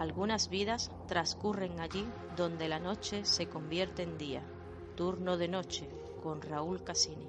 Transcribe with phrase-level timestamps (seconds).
[0.00, 4.42] Algunas vidas transcurren allí donde la noche se convierte en día.
[4.94, 5.90] Turno de noche
[6.22, 7.28] con Raúl Casini.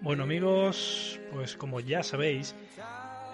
[0.00, 2.54] Bueno amigos, pues como ya sabéis,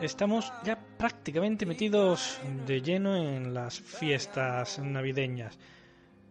[0.01, 5.59] estamos ya prácticamente metidos de lleno en las fiestas navideñas.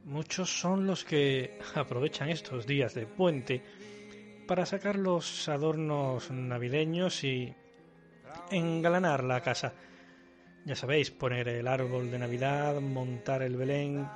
[0.06, 3.62] Muchos son los que aprovechan estos días de puente
[4.48, 7.54] para sacar los adornos navideños y
[8.52, 9.74] engalanar la casa.
[10.66, 14.08] Ya sabéis, poner el árbol de Navidad, montar el Belén,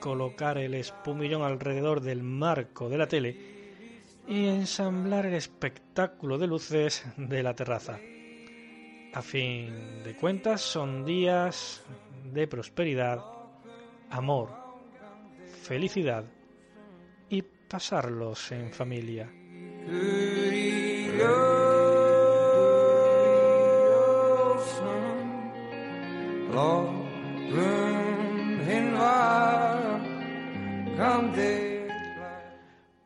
[0.00, 3.36] colocar el espumillón alrededor del marco de la tele
[4.26, 7.98] y ensamblar el espectáculo de luces de la terraza.
[9.14, 11.82] A fin de cuentas son días
[12.32, 13.24] de prosperidad,
[14.10, 14.50] amor,
[15.62, 16.24] felicidad
[17.30, 19.30] y pasarlos en familia.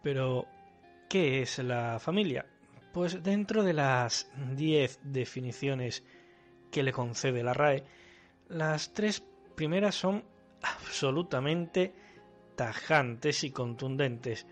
[0.03, 0.47] Pero,
[1.09, 2.47] ¿qué es la familia?
[2.93, 6.03] Pues dentro de las diez definiciones
[6.71, 7.85] que le concede la RAE,
[8.49, 9.23] las tres
[9.55, 10.25] primeras son
[10.63, 11.93] absolutamente
[12.57, 14.47] tajantes y contundentes.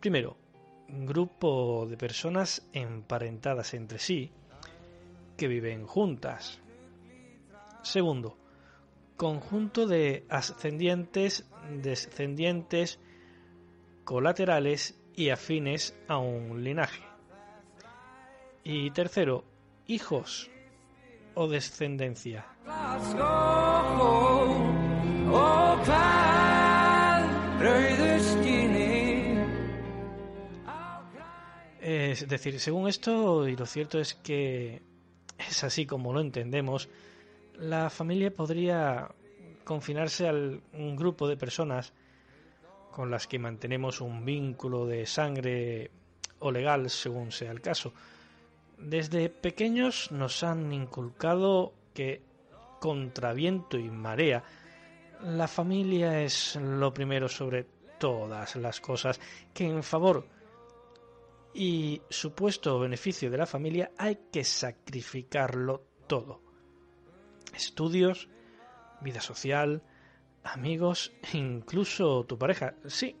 [0.00, 0.36] Primero,
[0.88, 4.32] grupo de personas emparentadas entre sí
[5.36, 6.60] que viven juntas.
[7.82, 8.36] Segundo,
[9.16, 11.46] conjunto de ascendientes,
[11.82, 12.98] descendientes,
[14.04, 17.02] colaterales y afines a un linaje.
[18.64, 19.44] Y tercero,
[19.86, 20.50] hijos
[21.34, 22.46] o descendencia.
[31.80, 34.82] Es decir, según esto, y lo cierto es que
[35.38, 36.88] es así como lo entendemos,
[37.60, 39.08] la familia podría
[39.64, 41.92] confinarse a un grupo de personas
[42.90, 45.90] con las que mantenemos un vínculo de sangre
[46.38, 47.92] o legal, según sea el caso.
[48.78, 52.22] Desde pequeños nos han inculcado que
[52.80, 54.42] contra viento y marea,
[55.22, 57.66] la familia es lo primero sobre
[57.98, 59.20] todas las cosas,
[59.52, 60.26] que en favor
[61.52, 66.49] y supuesto beneficio de la familia hay que sacrificarlo todo
[67.54, 68.28] estudios,
[69.00, 69.82] vida social,
[70.42, 72.74] amigos, incluso tu pareja.
[72.86, 73.16] Sí,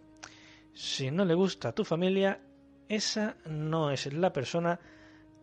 [0.74, 2.40] si no le gusta tu familia,
[2.88, 4.80] esa no es la persona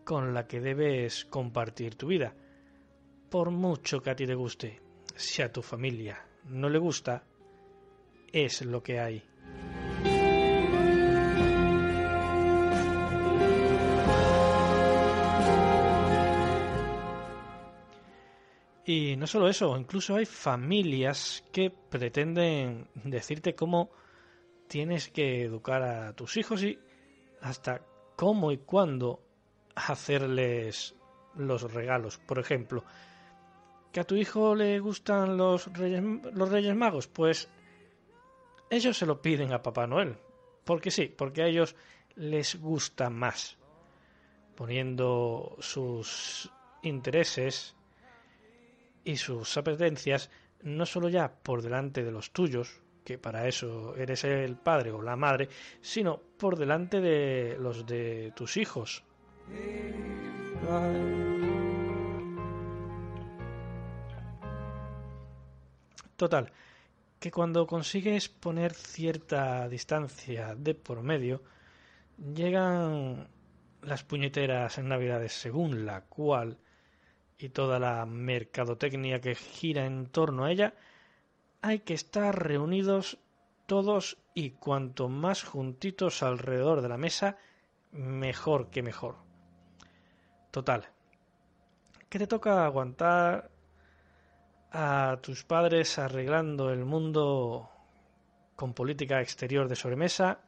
[0.04, 2.34] con la que debes compartir tu vida.
[3.30, 4.80] Por mucho que a ti te guste,
[5.14, 7.24] si a tu familia no le gusta,
[8.32, 9.22] es lo que hay.
[18.88, 23.90] Y no solo eso, incluso hay familias que pretenden decirte cómo
[24.66, 26.78] tienes que educar a tus hijos y
[27.42, 27.82] hasta
[28.16, 29.22] cómo y cuándo
[29.74, 30.94] hacerles
[31.34, 32.16] los regalos.
[32.16, 32.82] Por ejemplo,
[33.92, 37.46] que a tu hijo le gustan los reyes, los reyes magos, pues
[38.70, 40.16] ellos se lo piden a Papá Noel.
[40.64, 41.76] Porque sí, porque a ellos
[42.16, 43.58] les gusta más.
[44.56, 46.50] Poniendo sus
[46.82, 47.74] intereses
[49.08, 50.28] y sus apetencias
[50.64, 55.00] no solo ya por delante de los tuyos, que para eso eres el padre o
[55.00, 55.48] la madre,
[55.80, 59.02] sino por delante de los de tus hijos.
[66.16, 66.52] Total,
[67.18, 71.42] que cuando consigues poner cierta distancia de por medio,
[72.34, 73.26] llegan
[73.80, 76.58] las puñeteras en Navidades según la cual
[77.38, 80.74] y toda la mercadotecnia que gira en torno a ella,
[81.62, 83.18] hay que estar reunidos
[83.66, 87.36] todos y cuanto más juntitos alrededor de la mesa,
[87.92, 89.16] mejor que mejor.
[90.50, 90.88] Total.
[92.08, 93.50] Que te toca aguantar
[94.72, 97.70] a tus padres arreglando el mundo
[98.56, 100.40] con política exterior de sobremesa,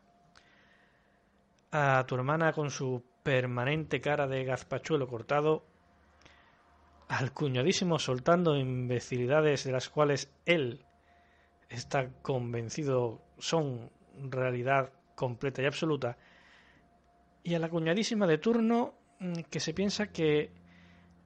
[1.71, 5.69] a tu hermana con su permanente cara de gazpachuelo cortado,
[7.11, 10.85] al cuñadísimo soltando imbecilidades de las cuales él
[11.69, 16.17] está convencido son realidad completa y absoluta,
[17.43, 20.53] y a la cuñadísima de turno mm, que se piensa que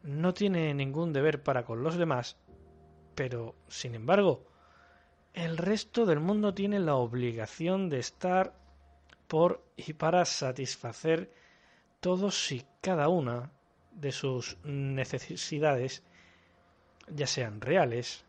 [0.03, 2.39] no tiene ningún deber para con los demás,
[3.15, 4.47] pero, sin embargo,
[5.35, 8.55] el resto del mundo tiene la obligación de estar
[9.29, 11.31] por y para satisfacer
[12.01, 13.53] todos y cada una
[13.95, 16.03] de sus necesidades,
[17.09, 18.25] ya sean reales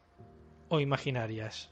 [0.70, 1.72] o imaginarias.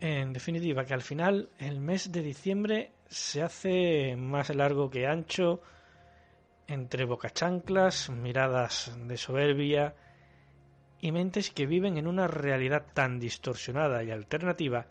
[0.00, 5.60] En definitiva, que al final el mes de diciembre se hace más largo que ancho
[6.66, 9.94] entre bocachanclas, miradas de soberbia
[11.00, 14.86] y mentes que viven en una realidad tan distorsionada y alternativa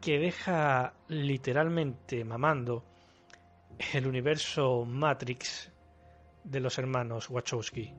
[0.00, 2.84] que deja literalmente mamando
[3.92, 5.70] el universo Matrix
[6.44, 7.92] de los hermanos Wachowski.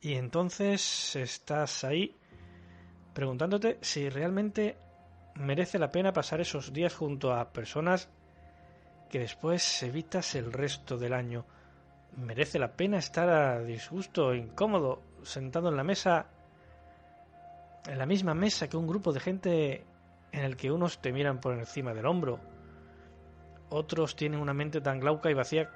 [0.00, 2.14] Y entonces estás ahí
[3.12, 4.76] preguntándote si realmente
[5.34, 8.08] merece la pena pasar esos días junto a personas
[9.10, 11.46] que después evitas el resto del año.
[12.16, 16.26] Merece la pena estar a disgusto, incómodo, sentado en la mesa,
[17.86, 19.84] en la misma mesa que un grupo de gente
[20.32, 22.40] en el que unos te miran por encima del hombro,
[23.70, 25.70] otros tienen una mente tan glauca y vacía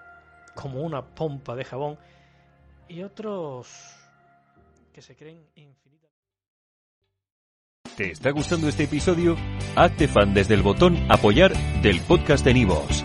[0.55, 1.99] como una pompa de jabón,
[2.89, 3.97] y otros
[4.93, 6.11] que se creen infinitas.
[7.97, 9.37] ¿Te está gustando este episodio?
[9.77, 11.53] Hazte fan desde el botón Apoyar
[11.83, 13.05] del podcast de Nivos.